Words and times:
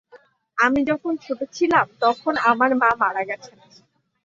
আমি 0.57 0.79
যখন 0.83 1.13
ছোটো 1.17 1.45
ছিলাম 1.55 1.85
তখন 1.99 2.33
আমার 2.51 2.71
মা 2.75 2.89
মারা 3.01 3.23
গেছেন। 3.29 3.57